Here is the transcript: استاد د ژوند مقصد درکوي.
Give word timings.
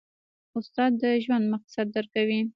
استاد 0.57 0.91
د 1.01 1.03
ژوند 1.23 1.45
مقصد 1.53 1.85
درکوي. 1.95 2.41